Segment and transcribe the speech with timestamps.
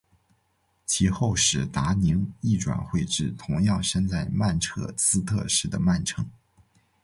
[0.83, 6.27] 其后史达宁亦转会至同样身在曼彻斯特市的曼城。